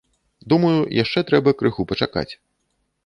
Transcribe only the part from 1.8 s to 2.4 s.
пачакаць.